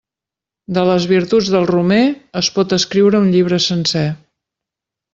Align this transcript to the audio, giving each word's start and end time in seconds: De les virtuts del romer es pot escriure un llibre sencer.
De 0.77 0.85
les 0.89 1.05
virtuts 1.11 1.51
del 1.57 1.69
romer 1.71 2.01
es 2.43 2.51
pot 2.57 2.75
escriure 2.81 3.23
un 3.27 3.31
llibre 3.37 3.65
sencer. 3.71 4.07